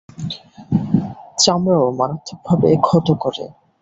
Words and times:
চামড়াও 1.39 1.87
মারাত্মকভাবে 1.99 2.69
ক্ষত 2.85 3.07
করে। 3.23 3.45